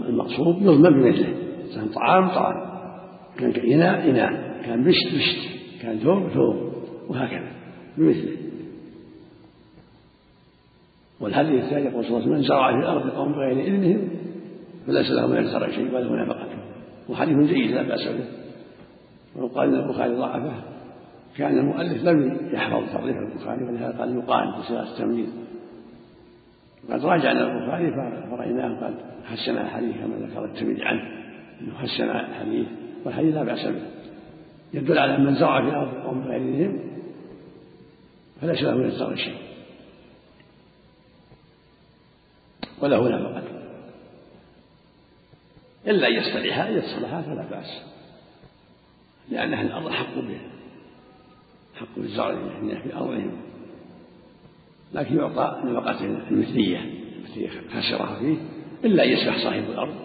المقصود 0.09 0.61
يضمن 0.61 1.03
بمثله 1.03 1.33
كان 1.75 1.87
طعام 1.87 2.27
طعام. 2.27 2.71
كان 3.39 3.53
إناء 3.73 4.09
إناء. 4.09 4.61
كان 4.65 4.83
بشت 4.83 5.15
بشت. 5.15 5.49
كان 5.81 5.97
ثوب 5.97 6.29
ثوب 6.29 6.73
وهكذا. 7.09 7.51
بمثله. 7.97 8.50
والحديث 11.21 11.63
الثاني 11.63 11.85
يقول 11.85 12.05
صلى 12.05 12.17
الله 12.17 12.21
عليه 12.21 12.25
وسلم 12.25 12.33
من 12.33 12.41
زرع 12.41 12.71
في 12.71 12.79
الأرض 12.79 13.09
قوم 13.09 13.31
بغير 13.31 13.59
اذنهم 13.59 14.09
فليس 14.87 15.11
له 15.11 15.27
من 15.27 15.37
الزرع 15.37 15.69
شيء 15.69 15.95
وله 15.95 16.23
نفقته 16.23 16.57
وحديث 17.09 17.37
جيد 17.37 17.71
لا 17.71 17.81
بأس 17.81 18.07
به. 18.07 18.25
ويقال 19.35 19.69
إن 19.69 19.83
البخاري 19.83 20.13
ضعفه. 20.15 20.53
كان 21.37 21.57
المؤلف 21.57 22.03
لم 22.03 22.37
يحفظ 22.53 22.93
تضعيف 22.93 23.17
البخاري 23.17 23.63
ولهذا 23.63 23.97
قال 23.99 24.17
يقال 24.17 24.51
بصيغه 24.59 24.83
التمييز 24.83 25.29
وقد 26.89 27.05
راجعنا 27.05 27.41
البخاري 27.41 27.91
فرأيناه 28.31 28.87
قد 28.87 28.95
حسن 29.25 29.57
الحديث 29.57 29.95
كما 29.95 30.27
ذكر 30.27 30.45
الترمذي 30.45 30.83
عنه 30.83 31.01
إنه 31.61 31.73
حسن 31.73 32.03
الحديث 32.03 32.67
والحديث 33.05 33.35
لا 33.35 33.43
بأس 33.43 33.65
به. 33.67 33.81
يدل 34.73 34.97
على 34.97 35.17
من 35.17 35.35
زرع 35.35 35.61
في 35.61 35.67
الأرض 35.69 35.93
قوم 35.93 36.21
بغيرهم 36.21 36.79
فليس 38.41 38.63
له 38.63 38.75
من 38.75 38.85
الزرع 38.85 39.15
شيء. 39.15 39.50
وله 42.81 43.09
نفقة 43.09 43.43
إلا 45.87 46.07
أن 46.07 46.13
يصطلحها 46.13 46.69
إذا 46.69 46.79
اصطلحا 46.79 47.21
فلا 47.21 47.49
بأس. 47.49 47.81
لأن 49.29 49.53
أهل 49.53 49.67
الأرض 49.67 49.89
حق 49.89 50.15
به 50.15 50.39
حق 51.75 51.87
بالزرع 51.97 52.35
في 52.83 52.95
أرضهم. 52.95 53.31
لكن 54.93 55.17
يعطى 55.17 55.61
نفقة 55.65 56.05
المثلية 56.05 56.79
التي 57.25 57.49
خسرها 57.49 58.19
فيه 58.19 58.37
إلا 58.83 59.03
أن 59.03 59.09
يسمح 59.09 59.43
صاحب 59.43 59.63
الأرض. 59.63 59.95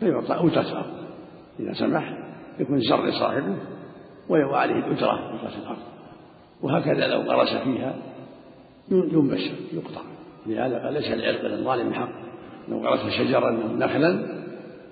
فيعطى 0.00 0.34
أجرة 0.34 0.70
الأرض. 0.70 1.06
إذا 1.60 1.72
سمح 1.72 2.18
يكون 2.60 2.76
الزرع 2.76 3.06
لصاحبه 3.06 3.56
وعليه 4.28 4.74
الأجرة 4.74 5.34
أجرة 5.34 5.58
الأرض. 5.62 5.82
وهكذا 6.62 7.06
لو 7.06 7.20
غرس 7.20 7.54
فيها 7.54 7.94
ينبش 8.90 9.50
يقطع. 9.72 10.15
لهذا 10.48 10.84
قال 10.84 10.94
ليس 10.94 11.12
العرق 11.12 11.44
للظالم 11.44 11.92
حق. 11.92 12.08
لو 12.68 12.78
غرس 12.78 13.00
شجرا 13.18 13.50
أو 13.50 13.76
نخلا 13.76 14.26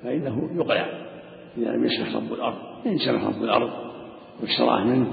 فإنه 0.02 0.50
يقلع. 0.56 0.86
إذا 1.56 1.70
لم 1.70 1.84
يسمح 1.84 2.16
رب 2.16 2.32
الأرض. 2.32 2.56
إن 2.86 2.98
سمح 2.98 3.24
رب 3.24 3.42
الأرض 3.42 3.70
واشتراه 4.42 4.84
منه 4.84 5.06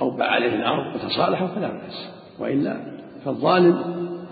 أو 0.00 0.10
باع 0.10 0.30
عليه 0.30 0.54
الأرض 0.54 0.94
وتصالحوا 0.94 1.48
فلا 1.48 1.68
بأس. 1.68 2.10
وإلا 2.38 2.76
فالظالم 3.24 3.78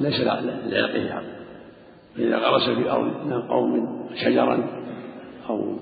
ليس 0.01 0.21
لعرقه 0.21 1.11
حق. 1.11 1.23
فإذا 2.17 2.37
غرس 2.37 2.71
في 2.71 2.91
ارض 2.91 3.27
من 3.27 3.43
قوم 3.43 4.01
شجرا 4.15 4.67
أو 5.49 5.77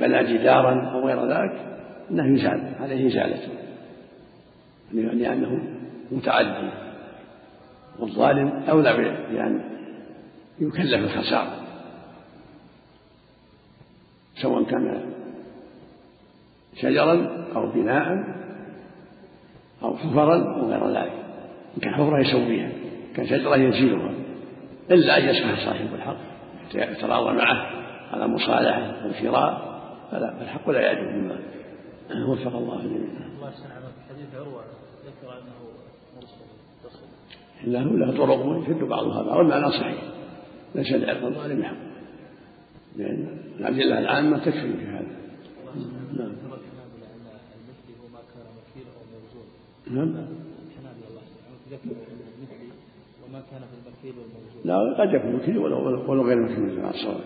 بنى 0.00 0.24
جدارا 0.24 0.90
أو 0.92 1.06
غير 1.06 1.26
ذلك 1.26 1.66
إنه 2.10 2.34
يزال. 2.34 2.72
عليه 2.80 3.06
ازالته 3.06 3.48
لأنه 4.92 5.60
متعدي. 6.12 6.89
والظالم 8.00 8.48
أولى 8.48 8.92
بأن 9.30 9.64
يكلف 10.60 11.04
الخسارة 11.04 11.60
سواء 14.42 14.64
كان 14.64 15.12
شجرا 16.76 17.46
أو 17.56 17.66
بناء 17.70 18.24
أو 19.82 19.96
حفرا 19.96 20.60
أو 20.60 20.70
غير 20.70 20.88
ذلك 20.88 21.12
إن 21.76 21.80
كان 21.82 21.94
حفرة 21.94 22.18
يسويها 22.18 22.70
كان 23.16 23.26
شجرة 23.26 23.56
يزيلها 23.56 24.12
إلا 24.90 25.18
أن 25.18 25.28
يسمح 25.28 25.64
صاحب 25.64 25.94
الحق 25.94 26.16
يتراضى 26.74 27.36
معه 27.36 27.70
على 28.12 28.26
مصالحة 28.28 29.06
وشراء 29.06 29.70
فلا 30.10 30.42
الحق 30.42 30.70
لا 30.70 30.80
يعجب 30.80 31.08
مما 31.08 31.38
وفق 32.28 32.56
الله 32.56 32.82
جميعا. 32.82 33.30
الله 33.36 33.50
يسلمك. 33.50 33.92
حديث 34.10 34.34
عروة 34.34 34.64
ذكر 35.06 35.32
أنه 35.32 35.70
له 37.64 37.98
له 37.98 38.16
طرق 38.16 38.62
يشد 38.62 38.84
بعضها 38.84 39.36
والمعنى 39.36 39.70
صحيح. 39.70 40.02
ليس 40.74 40.92
لعرض 40.92 41.24
الظالم 41.24 41.62
حق 41.62 41.76
لأن 42.96 43.38
الأدلة 43.60 43.98
العامة 43.98 44.38
تكفي 44.38 44.72
في 44.72 44.86
هذا. 44.86 45.06
نعم. 46.16 46.32
نعم 49.90 50.14
كان 53.50 53.62
في 54.02 54.08
والموزون 54.08 54.62
لا 54.64 55.02
قد 55.02 55.14
يكون 55.14 55.36
مكيل 55.36 55.58
ولو, 55.58 56.22
غير 56.22 56.42
مكيل 56.42 56.80
مع 56.80 56.90
الصواب 56.90 57.20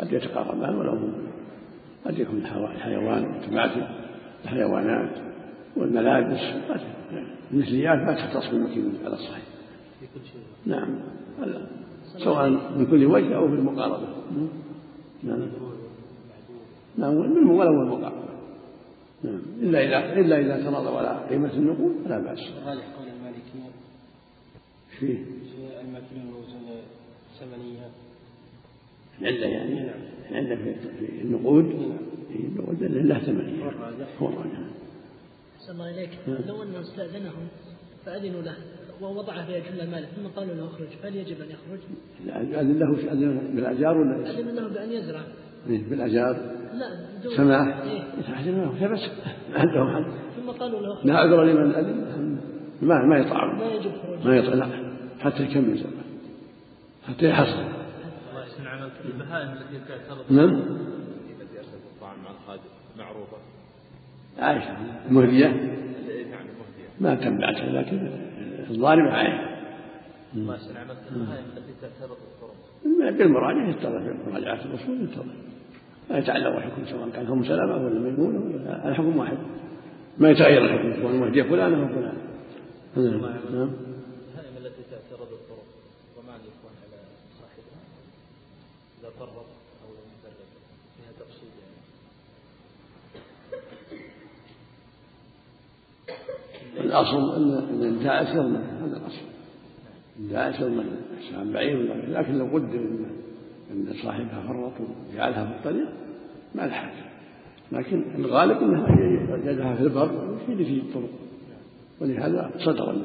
قد 0.00 0.12
يتقاربان 0.12 0.74
ولو 0.74 0.98
قد 2.06 2.18
يكون 2.18 2.38
الحيوان 2.74 3.22
متماثل 3.22 3.86
الحيوانات 4.44 5.10
والملابس 5.76 6.40
المثليات 7.52 7.98
ما 7.98 8.14
تختص 8.14 8.50
بالمكين 8.50 8.98
على 9.04 9.14
الصحيح. 9.14 9.49
نعم. 10.66 10.98
سواء 12.24 12.50
من 12.50 12.86
كل 12.90 13.04
وجه 13.04 13.36
أو 13.36 13.46
بالمقاربة 13.46 14.08
نعم. 15.22 15.48
نعم. 16.98 17.50
ولو 17.50 17.82
المقاربة. 17.82 18.30
نعم. 19.24 19.40
إلا 19.62 19.78
إذا 19.84 20.20
إلا 20.20 20.40
إذا 20.40 20.68
تناظر 20.68 20.96
على 20.96 21.28
قيمة 21.30 21.52
النقود 21.52 21.94
فلا 22.04 22.18
بأس. 22.18 22.38
راجح 22.66 22.94
قول 22.96 23.08
المالكية. 23.08 23.70
فيه. 24.98 25.16
في 25.16 25.80
المكيل 25.80 26.18
الموزون 26.18 26.82
ثمنية 27.40 27.90
العلة 29.20 29.46
يعني؟ 29.46 29.74
نعم. 29.74 30.00
العلة 30.30 30.56
في 30.98 31.22
النقود؟ 31.22 31.64
في 32.28 32.38
النقود 32.38 32.82
لله 32.82 33.18
ثمنية 33.18 33.64
هو 34.18 34.28
الراجح. 34.28 34.58
أحسن 35.56 35.72
الله 35.72 35.90
إليك. 35.90 36.10
لو 36.46 36.62
أنه 36.62 36.80
أستأذنهم 36.80 37.48
فأذنوا 38.06 38.42
له. 38.42 38.56
ووضع 39.02 39.44
في 39.44 39.52
جل 39.52 39.80
المال 39.80 40.04
ثم 40.16 40.26
قالوا 40.40 40.54
له 40.54 40.66
اخرج. 40.66 40.86
فهل 41.02 41.16
يجب 41.16 41.36
أن 41.40 41.46
يخرج؟ 41.50 41.80
أذن 42.60 42.78
له 42.78 43.12
أذن 43.12 43.52
بالأجار 43.54 43.98
ولا 43.98 44.30
أذن 44.30 44.54
له 44.54 44.68
بأن 44.68 44.92
يزرع. 44.92 45.20
إيه 45.68 45.90
بالأجار. 45.90 46.36
لا 46.74 46.86
دون 47.24 47.36
سماح. 47.36 47.80
إيه؟ 47.82 48.02
يتحسن 48.18 48.60
له 48.60 48.70
فبس 48.70 49.10
عندهم 49.54 49.96
حد 49.96 50.04
ثم 50.36 50.50
قالوا 50.50 50.80
له 50.80 50.92
اخرج. 50.92 51.06
لا 51.06 51.18
عذر 51.18 51.44
لمن 51.44 51.74
أذن 51.74 52.40
ما 52.82 53.04
ما 53.04 53.18
يطعم 53.18 53.58
ما 53.58 53.64
يجب 53.64 53.92
خروج 54.02 54.26
ما 54.26 54.36
يطعم 54.36 54.58
لا. 54.58 54.94
حتى 55.20 55.42
يكمل 55.42 55.78
زمن 55.78 56.02
حتى 57.08 57.28
يحصل. 57.28 57.52
الله 58.30 58.42
يحسن 58.42 58.66
عملك. 58.66 58.92
البهائم 59.04 59.48
التي 59.52 59.78
تعترض 59.88 60.32
نعم. 60.32 60.50
التي 60.50 61.58
ارسلت 61.58 61.82
الطعام 61.94 62.18
مع 62.24 62.30
الخادم 62.30 62.70
معروفة. 62.98 63.36
عائشة 64.38 64.76
مهدية؟ 65.10 65.46
يعني 65.46 66.50
مهدية. 66.60 66.88
ما 67.00 67.14
تبعتها 67.14 67.82
لكن 67.82 68.10
الظالم 68.70 69.06
يحسن 70.34 70.76
عملك 70.76 70.98
البهائم 71.12 71.44
التي 71.56 71.72
تعترض 71.82 72.16
الطرق 72.28 72.54
بالمراجعة 73.18 73.68
يتضح 73.70 74.02
في 74.02 74.30
مراجعة 74.30 74.64
الرسول 74.64 75.02
يتضح 75.04 75.34
لا 76.10 76.18
يتعلق 76.18 76.56
الحكم 76.56 76.84
سواء 76.90 77.08
كان 77.10 77.26
هم 77.26 77.44
سلامة 77.44 77.76
ولا 77.76 78.00
ميمونة 78.00 78.38
ولا 78.56 78.88
الحكم 78.88 79.16
واحد. 79.16 79.36
ما 80.18 80.30
يتغير 80.30 80.64
الحكم 80.64 80.92
تكون 80.92 81.10
المهدية 81.14 81.42
فلانة 81.42 81.84
وفلانة 81.84 82.12
نعم 82.96 83.04
نعم 83.04 83.70
البهائم 84.30 84.56
التي 84.56 84.82
تعترض 84.90 85.32
الطرق 85.32 85.66
وما 86.18 86.32
يكون 86.36 86.72
على 86.82 86.98
صاحبها 87.40 87.80
إذا 89.00 89.08
قرب 89.20 89.46
أو 89.82 89.88
لم 89.96 90.06
يفرق 90.14 90.48
فيها 90.96 91.12
تقصيد 91.18 91.50
يعني 96.76 96.79
الأصل 96.90 97.34
أن 97.36 97.82
الجائز 97.82 98.28
يضمن 98.36 98.56
هذا 98.56 98.96
الأصل. 98.96 99.22
الجائز 100.20 100.62
يضمن 100.62 100.84
عن 101.34 101.52
بعيد 101.52 101.76
ولا 101.76 102.18
لكن 102.18 102.38
لو 102.38 102.46
قدر 102.46 102.78
أن 102.78 103.06
أن 103.70 103.94
صاحبها 104.02 104.42
فرط 104.48 104.72
وجعلها 105.12 105.44
في 105.44 105.50
الطريق 105.58 105.88
ما 106.54 106.62
له 106.62 106.90
لكن 107.72 108.04
الغالب 108.18 108.58
أنها 108.58 108.88
يجعلها 109.36 109.74
في 109.74 109.82
البر 109.82 110.30
ويشيل 110.30 110.64
في 110.64 110.80
الطرق. 110.80 111.10
ولهذا 112.00 112.50
صدر 112.58 112.96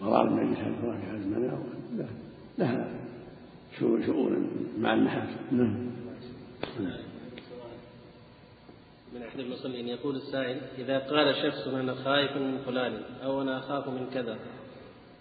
قرار 0.00 0.30
مجلس 0.30 0.58
القرى 0.58 0.98
في 0.98 1.06
هذا 1.06 1.24
المنام 1.24 1.62
لها 2.58 2.88
شؤون 3.78 4.46
مع 4.80 4.94
المحاكم 4.94 5.36
نعم. 5.52 5.76
من 9.18 9.24
أحد 9.24 9.40
المصلين 9.40 9.88
يقول 9.88 10.16
السائل 10.16 10.56
إذا 10.78 10.98
قال 10.98 11.34
شخص 11.36 11.68
أنا 11.68 11.94
خائف 11.94 12.36
من 12.36 12.58
فلان 12.66 12.92
أو 13.24 13.42
أنا 13.42 13.58
أخاف 13.58 13.88
من 13.88 14.06
كذا 14.14 14.36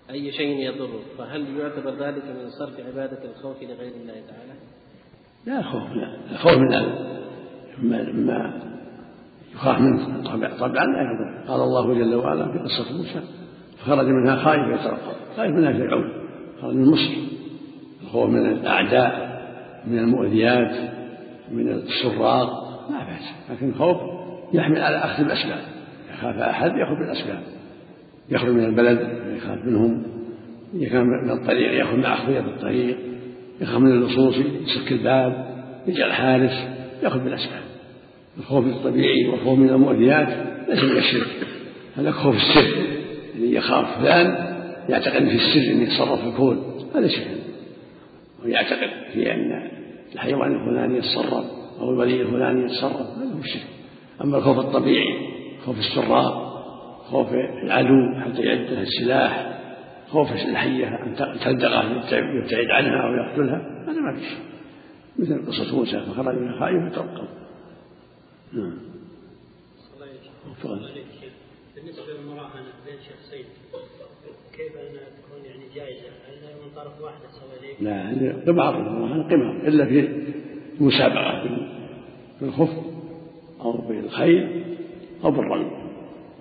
أي 0.10 0.32
شيء 0.32 0.60
يضره؟ 0.60 1.00
فهل 1.18 1.58
يعتبر 1.58 1.90
ذلك 1.90 2.24
من 2.24 2.50
صرف 2.60 2.80
عبادة 2.88 3.20
الخوف 3.32 3.64
لغير 3.64 3.92
الله 4.02 4.14
تعالى؟ 4.14 4.54
لا 5.46 5.62
خوف 5.62 5.92
لا. 5.92 6.32
الخوف 6.32 6.58
من 6.58 6.70
ما 7.78 8.12
ما 8.12 8.62
يخاف 9.54 9.80
منه. 9.80 10.24
طبعا 10.24 10.58
طبعا 10.60 10.86
لا 10.86 11.02
يضر 11.02 11.48
قال 11.48 11.62
الله 11.62 11.94
جل 11.94 12.16
وعلا 12.16 12.52
في 12.52 12.60
قصة 12.60 12.98
موسى 12.98 13.22
فخرج 13.78 14.06
منها 14.06 14.36
خائف 14.36 14.80
يترقب. 14.80 15.16
خائف 15.38 15.52
منها 15.52 15.74
فرعون. 15.74 16.12
خرج 16.62 16.74
من 16.74 16.86
مصر. 16.86 17.18
الخوف 18.04 18.30
من 18.30 18.46
الأعداء 18.46 19.38
من 19.88 20.00
المؤذيات 20.00 20.92
من 21.52 21.72
السراق. 21.72 22.67
بأس 23.18 23.58
لكن 23.58 23.74
خوف 23.74 23.98
يحمل 24.54 24.82
على 24.82 24.98
أخذ 24.98 25.24
الأسباب 25.24 25.60
يخاف 26.14 26.36
أحد 26.36 26.72
يأخذ 26.78 26.96
بالأسباب 26.96 27.40
يخرج 28.30 28.50
من 28.50 28.66
البلد 28.66 29.00
يخاف 29.38 29.66
منهم 29.66 30.04
يخاف 30.74 31.04
من 31.04 31.30
الطريق 31.32 31.74
يأخذ 31.74 31.96
مع 31.96 32.14
أخويا 32.14 32.42
في 32.42 32.48
الطريق 32.48 32.98
يخاف 33.62 33.78
من 33.78 33.92
اللصوص 33.92 34.36
يسك 34.38 34.92
الباب 34.92 35.48
يجعل 35.88 36.14
حارس 36.14 36.68
يأخذ 37.04 37.20
بالأسباب 37.20 37.62
الخوف 38.38 38.66
الطبيعي 38.66 39.28
والخوف 39.28 39.60
من 39.60 39.70
المؤذيات 39.70 40.28
ليس 40.70 40.84
من 40.84 40.98
الشرك 40.98 41.48
هذا 41.98 42.12
خوف 42.12 42.36
السر 42.36 42.78
اللي 43.36 43.56
يخاف 43.56 44.00
فلان 44.00 44.58
يعتقد 44.90 45.28
في 45.28 45.36
السر 45.36 45.72
أن 45.72 45.82
يتصرف 45.82 46.28
الكون 46.28 46.78
هذا 46.96 47.08
شرك. 47.08 47.28
ويعتقد 48.46 48.90
في 49.14 49.34
أن 49.34 49.70
الحيوان 50.16 50.52
الفلاني 50.52 50.98
يتصرف. 50.98 51.46
أو 51.80 51.90
الولي 51.90 52.22
الفلاني 52.22 52.66
يتصرف 52.66 52.94
هذا 52.94 53.34
هو 53.34 53.40
الشرك 53.40 53.68
أما 54.22 54.38
الخوف 54.38 54.60
الطبيعي 54.60 55.28
خوف 55.66 55.78
السراء 55.78 56.48
خوف 57.04 57.34
العدو 57.64 58.16
حتى 58.16 58.42
يعد 58.42 58.74
له 58.74 58.82
السلاح 58.82 59.58
خوف 60.10 60.32
الحية 60.32 60.88
أن 60.88 61.16
تلدغه 61.44 61.84
يبتعد 62.12 62.70
عنها 62.70 63.08
أو 63.08 63.14
يقتلها 63.14 63.84
هذا 63.88 64.02
ما 64.02 64.16
في 64.16 64.22
شيء. 64.22 64.40
مثل 65.20 65.46
قصة 65.46 65.78
موسى 65.78 66.02
فخرج 66.02 66.36
من 66.36 66.60
خائف 66.60 66.94
فترقب 66.94 67.28
نعم. 68.54 68.78
بالنسبة 71.76 72.04
للمراهنة 72.14 72.72
بين 72.86 72.98
شخصين 73.00 73.46
كيف 74.58 74.72
أنها 74.78 75.04
تكون 75.04 75.46
يعني 75.46 75.64
جائزة؟ 75.76 76.08
هل 76.08 76.66
من 76.66 76.76
طرف 76.76 77.02
واحد 77.02 77.20
تصل 77.22 77.46
إليك؟ 77.60 77.82
لا 77.82 78.52
قمار 78.52 78.78
المراهنة 78.78 79.24
قمار. 79.24 79.68
إلا 79.68 79.86
في 79.86 80.00
المسابقة 80.82 81.42
في 82.40 82.46
الخف 82.46 82.70
أو 83.62 83.82
في 83.82 84.00
الخيل 84.00 84.64
أو 85.24 85.32
بالرمي. 85.32 85.72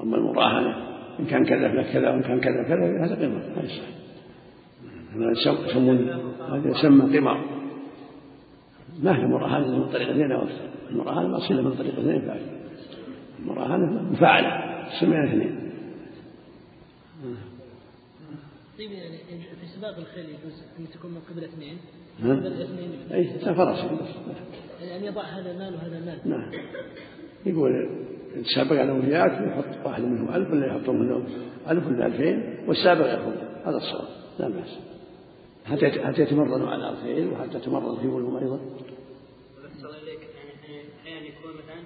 أما 0.03 0.16
المراهنة 0.16 0.87
إن 1.20 1.25
كان 1.25 1.44
كذا 1.44 1.68
فلك 1.68 1.92
كذا 1.92 2.11
وإن 2.11 2.22
كان 2.22 2.40
كذا 2.40 2.62
كذا 2.62 3.05
هذا 3.05 3.14
قمار 3.14 3.42
لا 5.16 5.31
يصح 5.31 5.51
هذا 5.51 5.70
يسمون 5.70 6.09
هذا 6.51 6.70
يسمى 6.70 7.18
قمار. 7.18 7.40
ما 9.03 9.18
هي 9.18 9.27
مراهنة 9.27 9.79
من 9.79 9.88
طريق 9.88 10.09
اثنين 10.09 10.33
أو 10.33 10.42
أكثر. 10.42 10.68
المراهنة 10.90 11.29
مأصولة 11.29 11.62
من 11.62 11.75
طريق 11.75 11.99
اثنين 11.99 12.20
فعلا 12.20 12.40
المراهنة 13.42 14.03
مفاعلة 14.12 14.62
سمعنا 15.01 15.25
اثنين. 15.25 15.66
طيب 18.79 18.93
يعني 18.93 19.19
في 19.61 19.67
سباق 19.77 19.97
الخيل 19.99 20.25
يجوز 20.25 20.62
أن 20.79 20.87
تكون 20.95 21.11
من 21.11 21.21
قبل 21.31 21.45
اثنين؟ 21.45 21.79
اثنين. 22.21 23.12
أي 23.12 23.55
فرس 23.55 23.85
يعني 24.81 24.97
أن 24.97 25.05
يضع 25.05 25.23
هذا 25.23 25.51
المال 25.51 25.75
وهذا 25.75 25.99
المال. 25.99 26.19
نعم. 26.25 26.51
يقول 27.47 27.89
السابق 28.37 28.81
أنا 28.81 28.93
وياك 28.93 29.33
يحط 29.49 29.87
واحد 29.87 30.03
منهم 30.03 30.35
ألف 30.35 30.51
ولا 30.51 30.67
يحط 30.67 30.89
منهم 30.89 31.25
ألف 31.71 31.87
ولا 31.87 32.07
ألفين 32.07 32.65
والسابق 32.69 33.07
يأخذ 33.07 33.33
هذا 33.65 33.77
الصواب 33.77 34.09
لا 34.39 34.49
بأس. 34.49 34.79
حتى 35.65 35.91
حتى 36.05 36.23
يتمرنوا 36.23 36.69
على 36.69 36.91
الخيل 36.91 37.33
وحتى 37.33 37.57
يتمرن 37.57 37.97
في 37.97 38.07
ولهم 38.07 38.37
أيضا 38.37 38.61
أحسن 39.67 39.87
الله 39.87 39.99
إليك 39.99 40.21
يعني 40.21 40.83
أحيانا 41.03 41.27
يكون 41.27 41.51
مثلا 41.53 41.83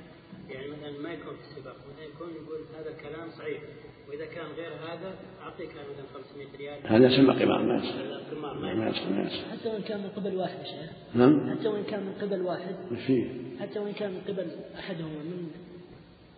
يعني 0.50 0.68
مثلا 0.68 0.99
ما 1.10 1.16
يكون 1.16 1.34
في 1.34 1.42
السباق 1.50 1.76
مثلا 1.92 2.04
يكون 2.14 2.28
يقول 2.28 2.60
هذا 2.78 2.90
الكلام 2.90 3.30
صحيح 3.38 3.60
وإذا 4.08 4.24
كان 4.24 4.46
غير 4.56 4.72
هذا 4.72 5.14
أعطيك 5.42 5.68
مثلا 5.68 6.22
500 6.24 6.46
ريال. 6.58 6.86
هذا 6.86 7.06
يسمى 7.06 7.34
قمار 7.34 7.62
ما 7.62 8.88
يصح 8.88 9.50
حتى 9.52 9.68
وإن 9.68 9.82
كان 9.82 10.00
من 10.00 10.08
قبل 10.08 10.36
واحد 10.36 10.58
يا 10.58 10.64
شيخ. 10.64 10.90
نعم. 11.14 11.50
حتى 11.50 11.68
وإن 11.68 11.84
كان 11.84 12.00
من 12.00 12.12
قبل 12.12 12.42
واحد. 12.42 12.74
وش 12.92 12.98
فيه؟ 13.06 13.30
حتى 13.60 13.78
وإن 13.78 13.92
كان 13.92 14.10
من 14.10 14.20
قبل 14.28 14.46
أحدهما 14.78 15.22
من 15.22 15.50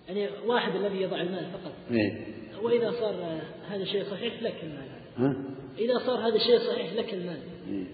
يعني 0.09 0.29
واحد 0.47 0.77
الذي 0.77 1.03
يضع 1.03 1.21
المال 1.21 1.47
فقط. 1.53 1.73
إيه. 1.91 2.27
وإذا 2.63 2.91
صار 2.91 3.41
هذا 3.69 3.83
الشيء 3.83 4.05
صحيح 4.05 4.43
لك 4.43 4.57
المال. 4.63 4.89
ها؟ 5.17 5.37
إذا 5.79 5.99
صار 5.99 6.29
هذا 6.29 6.37
الشيء 6.37 6.59
صحيح 6.59 6.93
لك 6.93 7.15
المال. 7.15 7.41
إيه. 7.69 7.85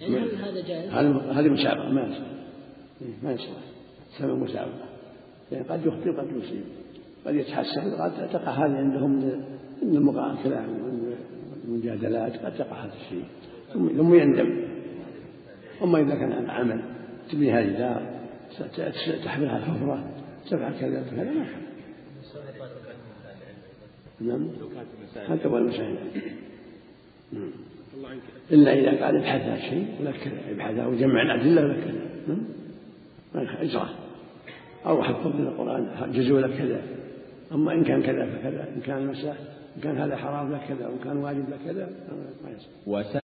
يعني 0.00 0.16
هل 0.16 0.34
هذا 0.34 0.68
جائز؟ 0.68 0.90
هذه 0.90 1.40
هذه 1.40 1.48
مسابقة 1.48 1.88
ما 1.88 2.02
يصح. 2.02 2.26
إيه، 3.02 3.14
ما 3.22 3.32
يصح. 3.32 3.46
سبب 4.18 4.38
مسابقة 4.38 4.91
يعني 5.52 5.64
قد 5.64 5.86
يخطئ 5.86 6.10
قد 6.10 6.26
يصيب 6.36 6.64
قد 7.26 7.34
يتحسن 7.34 7.94
قد 8.02 8.30
تقع 8.32 8.52
هذه 8.52 8.76
عندهم 8.76 9.10
من 9.82 9.96
المقام 9.96 10.36
الكلام 10.36 10.64
من 10.64 11.14
المجادلات 11.68 12.36
قد 12.36 12.54
تقع 12.54 12.84
هذا 12.84 12.92
الشيء 13.04 13.24
ثم 13.72 14.14
يندم. 14.14 14.62
أما 15.82 16.00
إذا 16.00 16.14
كان 16.14 16.50
عمل 16.50 16.82
تبنيها 17.30 17.62
جدار 17.62 18.22
تحملها 19.24 19.58
الحفرة 19.58 20.10
تفعل 20.50 20.72
كذا 20.80 21.04
كذا 21.10 21.24
ما 21.24 21.46
نعم. 24.20 24.48
هذا 25.28 25.46
هو 25.48 25.58
المسائل. 25.58 25.96
نعم. 27.32 27.50
إلا 28.50 28.72
إذا 28.72 29.04
قال 29.04 29.16
ابحث 29.16 29.42
عن 29.42 29.60
شيء 29.70 29.86
ولا 30.00 30.10
كذا 30.10 30.50
ابحث 30.50 30.86
وجمع 30.86 31.22
الأدلة 31.22 31.64
ولا 31.64 31.74
كذا 31.74 32.00
نعم. 32.28 32.38
ما 33.34 33.62
اجراه 33.62 33.88
أو 34.86 35.02
حفظ 35.02 35.26
من 35.26 35.46
القرآن 35.46 35.86
لك 36.40 36.58
كذا. 36.58 36.82
أما 37.52 37.72
إن 37.72 37.84
كان 37.84 38.02
كذا 38.02 38.26
فكذا 38.26 38.68
إن 38.76 38.80
كان 38.80 39.06
مسألة 39.06 39.36
إن 39.76 39.82
كان 39.82 39.98
هذا 39.98 40.16
حرام 40.16 40.52
لك 40.52 40.60
كذا 40.68 40.86
وإن 40.86 40.98
كان 41.04 41.16
واجب 41.16 41.44
لك 41.50 41.58
كذا 41.64 41.88
ما 42.44 42.50
يصح 43.00 43.20